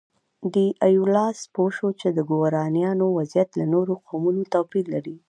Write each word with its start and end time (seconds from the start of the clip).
ډي 0.53 0.67
ایولاس 0.87 1.39
پوه 1.53 1.69
شو 1.77 1.89
چې 1.99 2.07
د 2.11 2.19
ګورانیانو 2.29 3.05
وضعیت 3.17 3.49
له 3.59 3.65
نورو 3.73 3.93
قومونو 4.07 4.41
توپیر 4.53 4.85
لري. 4.93 5.15